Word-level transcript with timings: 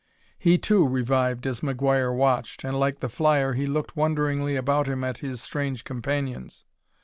He, 0.39 0.57
too, 0.57 0.87
revived 0.89 1.45
as 1.45 1.61
McGuire 1.61 2.11
watched, 2.11 2.63
and, 2.63 2.79
like 2.79 3.01
the 3.01 3.07
flyer, 3.07 3.53
he 3.53 3.67
looked 3.67 3.95
wonderingly 3.95 4.55
about 4.55 4.87
him 4.87 5.03
at 5.03 5.19
his 5.19 5.43
strange 5.43 5.83
companions. 5.83 6.63